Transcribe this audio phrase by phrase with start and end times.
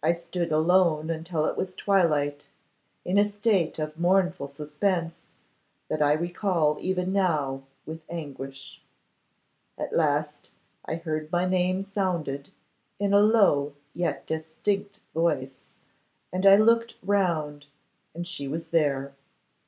[0.00, 2.48] I stood alone until it was twilight,
[3.04, 5.22] in a state of mournful suspense
[5.88, 8.80] that I recall even now with anguish.
[9.76, 10.50] At last
[10.84, 12.50] I heard my name sounded,
[13.00, 15.54] in a low yet distinct voice,
[16.32, 17.66] and I looked round
[18.14, 19.16] and she was there.